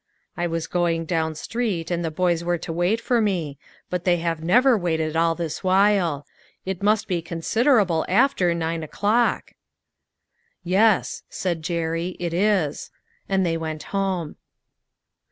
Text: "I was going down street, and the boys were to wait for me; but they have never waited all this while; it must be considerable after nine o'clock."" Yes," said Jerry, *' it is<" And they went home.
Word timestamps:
"I 0.35 0.47
was 0.47 0.65
going 0.65 1.05
down 1.05 1.35
street, 1.35 1.91
and 1.91 2.03
the 2.03 2.09
boys 2.09 2.43
were 2.43 2.57
to 2.57 2.73
wait 2.73 2.99
for 2.99 3.21
me; 3.21 3.59
but 3.87 4.03
they 4.03 4.17
have 4.17 4.43
never 4.43 4.75
waited 4.75 5.15
all 5.15 5.35
this 5.35 5.63
while; 5.63 6.25
it 6.65 6.81
must 6.81 7.07
be 7.07 7.21
considerable 7.21 8.03
after 8.09 8.51
nine 8.55 8.81
o'clock."" 8.81 9.51
Yes," 10.63 11.21
said 11.29 11.61
Jerry, 11.61 12.15
*' 12.17 12.19
it 12.19 12.33
is<" 12.33 12.89
And 13.29 13.45
they 13.45 13.57
went 13.57 13.83
home. 13.93 14.37